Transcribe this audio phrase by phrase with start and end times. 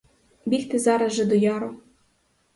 [0.45, 1.79] Бігти зараз же до яру.